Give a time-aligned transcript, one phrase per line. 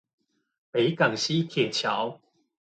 [0.71, 2.19] 北港溪鐵橋